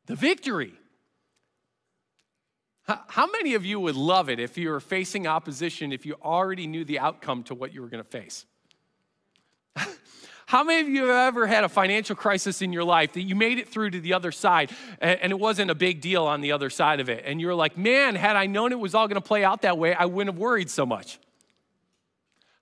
[0.05, 0.75] The victory.
[2.89, 6.67] How many of you would love it if you were facing opposition if you already
[6.67, 8.47] knew the outcome to what you were going to face?
[10.47, 13.35] How many of you have ever had a financial crisis in your life that you
[13.35, 16.53] made it through to the other side and it wasn't a big deal on the
[16.53, 17.25] other side of it?
[17.27, 19.77] And you're like, man, had I known it was all going to play out that
[19.77, 21.19] way, I wouldn't have worried so much.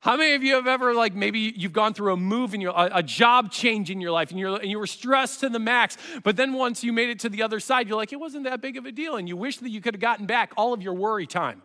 [0.06, 2.70] How many of you have ever, like, maybe you've gone through a move in your,
[2.70, 5.58] a, a job change in your life and, you're, and you were stressed to the
[5.58, 8.44] max, but then once you made it to the other side, you're like, it wasn't
[8.44, 10.72] that big of a deal, and you wish that you could have gotten back all
[10.72, 11.60] of your worry time?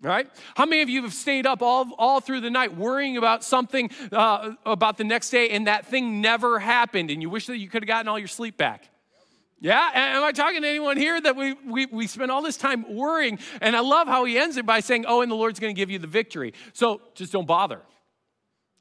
[0.00, 0.30] Right?
[0.54, 3.90] How many of you have stayed up all, all through the night worrying about something
[4.12, 7.68] uh, about the next day and that thing never happened and you wish that you
[7.68, 8.90] could have gotten all your sleep back?
[9.64, 12.84] Yeah, am I talking to anyone here that we, we, we spend all this time
[12.94, 13.38] worrying?
[13.62, 15.78] And I love how he ends it by saying, Oh, and the Lord's going to
[15.78, 16.52] give you the victory.
[16.74, 17.80] So just don't bother.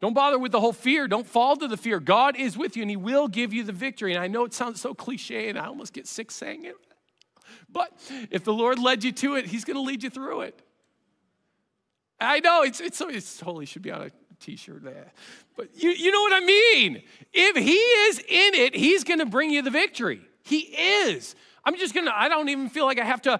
[0.02, 1.08] Don't bother with the whole fear.
[1.08, 2.02] Don't fall to the fear.
[2.02, 4.14] God is with you and he will give you the victory.
[4.14, 6.76] And I know it sounds so cliche and I almost get sick saying it.
[7.72, 7.98] But
[8.30, 10.62] if the Lord led you to it, he's going to lead you through it.
[12.20, 15.14] I know it's, it's, it's totally should be on a t-shirt there.
[15.56, 17.04] But you, you know what I mean.
[17.32, 20.28] If he is in it, he's going to bring you the victory.
[20.44, 21.36] He is.
[21.66, 23.40] I'm just gonna, I don't even feel like I have to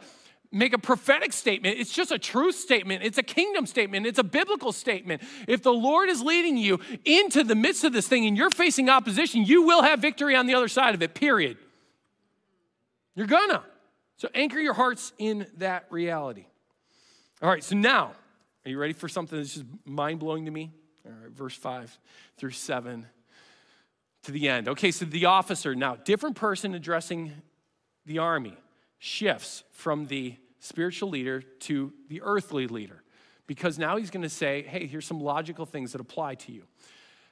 [0.52, 1.80] make a prophetic statement.
[1.80, 3.04] It's just a truth statement.
[3.04, 4.06] It's a kingdom statement.
[4.06, 5.22] It's a biblical statement.
[5.48, 8.88] If the Lord is leading you into the midst of this thing and you're facing
[8.88, 11.58] opposition, you will have victory on the other side of it, period.
[13.16, 13.64] You're gonna.
[14.18, 16.46] So anchor your hearts in that reality.
[17.42, 18.14] All right, so now,
[18.64, 20.72] are you ready for something that's just mind blowing to me?
[21.06, 22.00] All right, verse 5
[22.38, 23.06] through 7
[24.24, 24.68] to the end.
[24.68, 27.32] Okay, so the officer, now, different person addressing
[28.06, 28.58] the army
[29.00, 33.04] shifts from the spiritual leader to the earthly leader
[33.48, 36.64] because now he's going to say, hey, here's some logical things that apply to you.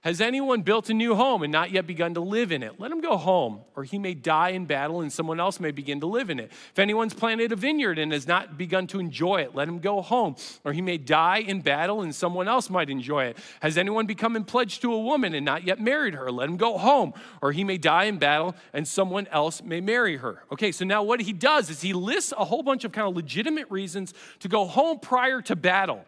[0.01, 2.79] Has anyone built a new home and not yet begun to live in it?
[2.79, 5.99] Let him go home, or he may die in battle and someone else may begin
[5.99, 6.51] to live in it.
[6.71, 10.01] If anyone's planted a vineyard and has not begun to enjoy it, let him go
[10.01, 13.37] home, or he may die in battle and someone else might enjoy it.
[13.59, 16.31] Has anyone become in pledge to a woman and not yet married her?
[16.31, 20.17] Let him go home, or he may die in battle and someone else may marry
[20.17, 20.41] her.
[20.51, 23.15] Okay, so now what he does is he lists a whole bunch of kind of
[23.15, 26.03] legitimate reasons to go home prior to battle.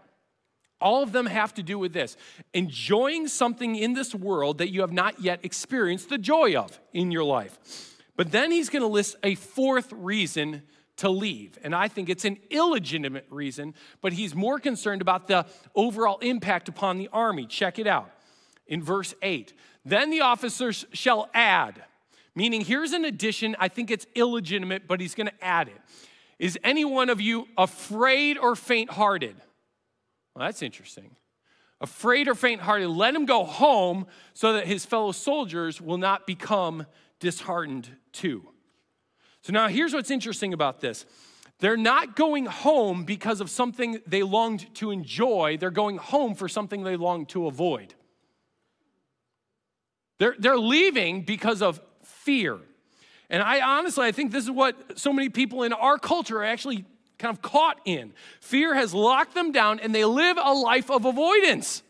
[0.83, 2.17] All of them have to do with this
[2.53, 7.09] enjoying something in this world that you have not yet experienced the joy of in
[7.09, 7.57] your life.
[8.17, 10.61] But then he's going to list a fourth reason
[10.97, 11.57] to leave.
[11.63, 16.67] And I think it's an illegitimate reason, but he's more concerned about the overall impact
[16.67, 17.47] upon the army.
[17.47, 18.11] Check it out.
[18.67, 19.53] In verse 8,
[19.85, 21.81] then the officers shall add,
[22.35, 23.55] meaning here's an addition.
[23.57, 25.81] I think it's illegitimate, but he's going to add it.
[26.39, 29.35] Is any one of you afraid or faint hearted?
[30.35, 31.15] Well, that's interesting.
[31.81, 36.25] Afraid or faint hearted, let him go home so that his fellow soldiers will not
[36.25, 36.85] become
[37.19, 38.47] disheartened too.
[39.41, 41.05] So now here's what's interesting about this.
[41.59, 46.47] They're not going home because of something they longed to enjoy, they're going home for
[46.47, 47.93] something they longed to avoid.
[50.19, 52.59] They're, they're leaving because of fear.
[53.29, 56.45] And I honestly, I think this is what so many people in our culture are
[56.45, 56.85] actually
[57.23, 58.13] kind of caught in.
[58.41, 61.81] Fear has locked them down and they live a life of avoidance.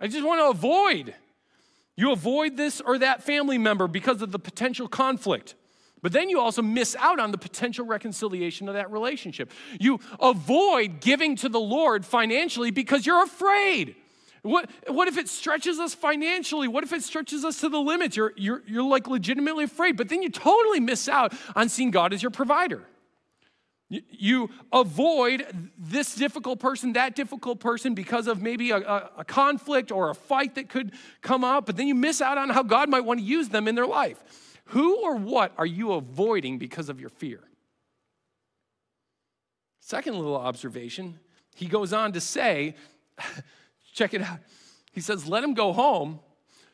[0.00, 1.14] I just want to avoid.
[1.96, 5.54] You avoid this or that family member because of the potential conflict.
[6.00, 9.50] But then you also miss out on the potential reconciliation of that relationship.
[9.80, 13.96] You avoid giving to the Lord financially because you're afraid.
[14.42, 16.68] What, what if it stretches us financially?
[16.68, 18.16] What if it stretches us to the limits?
[18.16, 22.12] You're, you're, you're like legitimately afraid, but then you totally miss out on seeing God
[22.14, 22.84] as your provider.
[23.90, 25.46] You avoid
[25.78, 30.14] this difficult person, that difficult person because of maybe a, a, a, conflict or a
[30.14, 33.20] fight that could come up, but then you miss out on how God might want
[33.20, 34.22] to use them in their life.
[34.66, 37.40] Who or what are you avoiding because of your fear?
[39.80, 41.18] Second little observation,
[41.56, 42.76] he goes on to say,
[43.94, 44.40] check it out.
[44.92, 46.20] He says, let him go home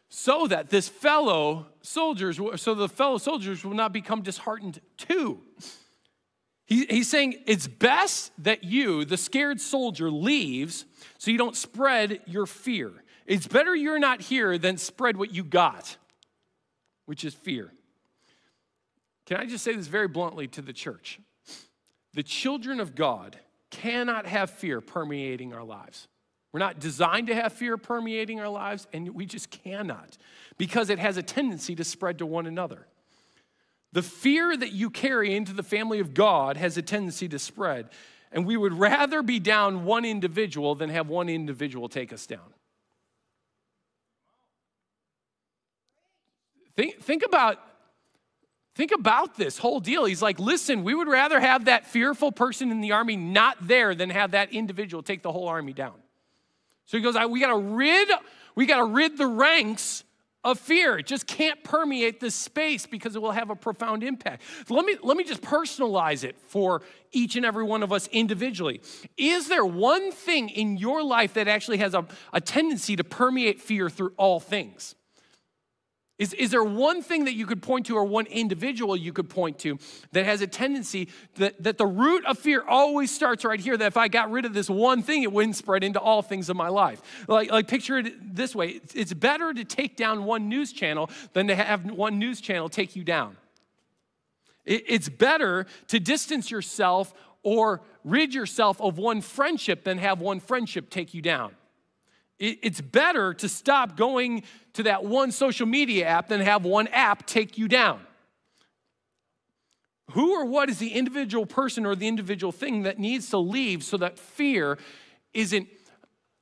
[0.09, 5.41] so that this fellow soldiers, so the fellow soldiers will not become disheartened too.
[6.67, 10.87] He, he's saying it's best that you, the scared soldier, leaves
[11.19, 12.93] so you don't spread your fear.
[13.27, 15.97] It's better you're not here than spread what you got,
[17.07, 17.73] which is fear.
[19.27, 21.21] Can I just say this very bluntly to the church?
[22.13, 23.39] The children of God
[23.71, 26.09] cannot have fear permeating our lives.
[26.53, 30.17] We're not designed to have fear permeating our lives, and we just cannot
[30.57, 32.87] because it has a tendency to spread to one another.
[33.95, 37.91] The fear that you carry into the family of God has a tendency to spread,
[38.33, 42.53] and we would rather be down one individual than have one individual take us down.
[46.77, 47.59] Think, think about
[48.75, 50.05] Think about this whole deal.
[50.05, 53.95] He's like, listen, we would rather have that fearful person in the army not there
[53.95, 55.95] than have that individual take the whole army down.
[56.87, 58.09] So he goes, we gotta rid,
[58.57, 60.03] we gotta rid the ranks
[60.45, 60.99] of fear.
[60.99, 64.43] It just can't permeate this space because it will have a profound impact.
[64.69, 66.83] Let me, let me just personalize it for
[67.13, 68.81] each and every one of us individually.
[69.17, 73.61] Is there one thing in your life that actually has a, a tendency to permeate
[73.61, 74.95] fear through all things?
[76.17, 79.29] Is, is there one thing that you could point to or one individual you could
[79.29, 79.79] point to
[80.13, 83.77] that has a tendency that, that the root of fear always starts right here?
[83.77, 86.49] That if I got rid of this one thing, it wouldn't spread into all things
[86.49, 87.03] of my life.
[87.27, 91.49] Like, like picture it this way it's better to take down one news channel than
[91.49, 93.37] to have one news channel take you down.
[94.65, 97.13] It, it's better to distance yourself
[97.43, 101.57] or rid yourself of one friendship than have one friendship take you down.
[102.39, 104.43] It's better to stop going
[104.75, 108.01] to that one social media app than have one app take you down.
[110.11, 113.83] Who or what is the individual person or the individual thing that needs to leave
[113.83, 114.79] so that fear
[115.33, 115.69] isn't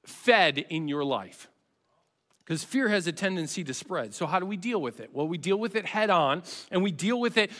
[0.05, 1.49] fed in your life?
[2.45, 4.15] Because fear has a tendency to spread.
[4.15, 5.11] So, how do we deal with it?
[5.13, 7.53] Well, we deal with it head on, and we deal with it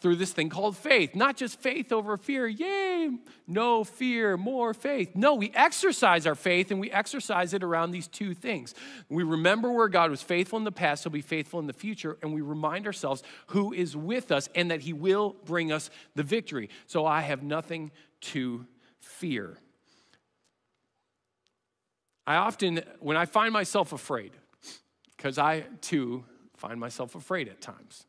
[0.00, 1.14] through this thing called faith.
[1.14, 3.10] Not just faith over fear, yay,
[3.46, 5.14] no fear, more faith.
[5.14, 8.74] No, we exercise our faith and we exercise it around these two things.
[9.08, 12.18] We remember where God was faithful in the past, he'll be faithful in the future,
[12.22, 16.22] and we remind ourselves who is with us and that he will bring us the
[16.22, 16.68] victory.
[16.86, 17.90] So I have nothing
[18.22, 18.66] to
[19.00, 19.56] fear.
[22.26, 24.32] I often, when I find myself afraid,
[25.16, 26.24] because I too
[26.56, 28.06] find myself afraid at times.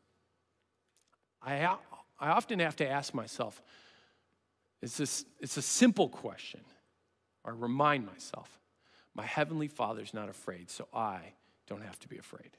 [1.42, 1.76] I,
[2.18, 3.62] I often have to ask myself
[4.80, 6.60] it's, this, it's a simple question,
[7.44, 8.58] or remind myself
[9.14, 11.20] my Heavenly Father's not afraid, so I
[11.66, 12.50] don't have to be afraid.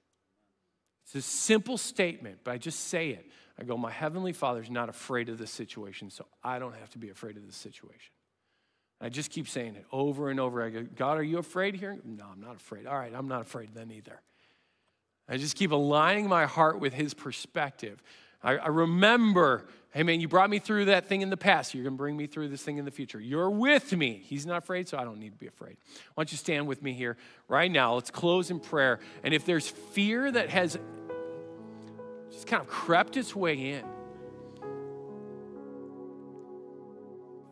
[1.06, 3.32] It's a simple statement, but I just say it.
[3.58, 6.98] I go, My Heavenly Father's not afraid of this situation, so I don't have to
[6.98, 8.12] be afraid of this situation.
[9.02, 10.62] I just keep saying it over and over.
[10.62, 11.98] I go, God, are you afraid here?
[12.04, 12.86] No, I'm not afraid.
[12.86, 14.22] All right, I'm not afraid then either.
[15.28, 18.04] I just keep aligning my heart with His perspective.
[18.42, 21.74] I, I remember, hey man, you brought me through that thing in the past.
[21.74, 23.20] You're going to bring me through this thing in the future.
[23.20, 24.22] You're with me.
[24.26, 25.78] He's not afraid, so I don't need to be afraid.
[26.14, 27.18] Why don't you stand with me here
[27.48, 27.96] right now?
[27.96, 29.00] Let's close in prayer.
[29.24, 30.78] And if there's fear that has
[32.32, 33.84] just kind of crept its way in,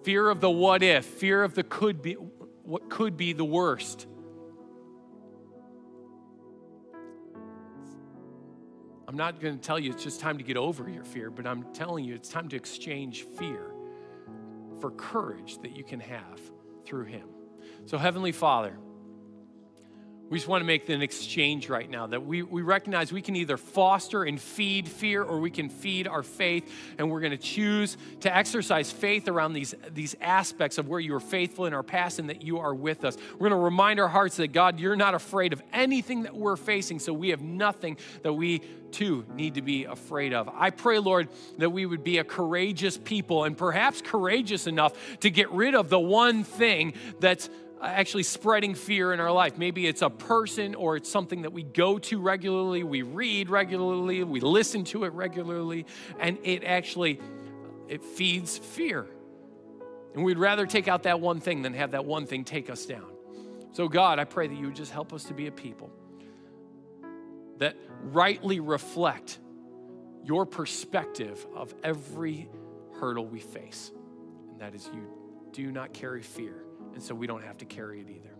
[0.03, 4.07] fear of the what if, fear of the could be, what could be the worst.
[9.07, 11.47] I'm not going to tell you it's just time to get over your fear, but
[11.47, 13.71] I'm telling you it's time to exchange fear
[14.81, 16.41] for courage that you can have
[16.85, 17.27] through Him.
[17.85, 18.77] So, Heavenly Father,
[20.29, 23.35] we just want to make an exchange right now that we, we recognize we can
[23.35, 26.69] either foster and feed fear or we can feed our faith.
[26.97, 31.13] And we're going to choose to exercise faith around these, these aspects of where you
[31.13, 33.17] were faithful in our past and that you are with us.
[33.33, 36.57] We're going to remind our hearts that, God, you're not afraid of anything that we're
[36.57, 36.99] facing.
[36.99, 38.61] So we have nothing that we
[38.91, 40.49] too need to be afraid of.
[40.49, 45.29] I pray, Lord, that we would be a courageous people and perhaps courageous enough to
[45.29, 47.49] get rid of the one thing that's
[47.81, 49.57] actually spreading fear in our life.
[49.57, 54.23] Maybe it's a person or it's something that we go to regularly, we read regularly,
[54.23, 55.85] we listen to it regularly,
[56.19, 57.19] and it actually
[57.87, 59.07] it feeds fear.
[60.13, 62.85] And we'd rather take out that one thing than have that one thing take us
[62.85, 63.05] down.
[63.73, 65.91] So God, I pray that you would just help us to be a people
[67.59, 69.39] that rightly reflect
[70.23, 72.49] your perspective of every
[72.99, 73.91] hurdle we face.
[74.51, 75.07] And that is you
[75.51, 76.66] do not carry fear
[76.97, 78.33] and so we don't have to carry it either.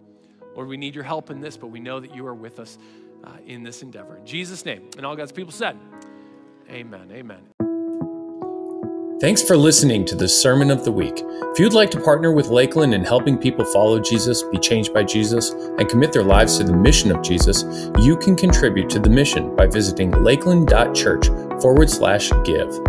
[0.55, 2.79] Lord, we need your help in this, but we know that you are with us
[3.23, 4.17] uh, in this endeavor.
[4.17, 5.77] In Jesus' name, and all God's people said,
[6.67, 7.07] Amen.
[7.11, 7.41] Amen.
[9.21, 11.23] Thanks for listening to the Sermon of the Week.
[11.23, 15.03] If you'd like to partner with Lakeland in helping people follow Jesus, be changed by
[15.03, 17.63] Jesus, and commit their lives to the mission of Jesus,
[17.99, 21.27] you can contribute to the mission by visiting lakeland.church
[21.61, 22.86] forward slash give.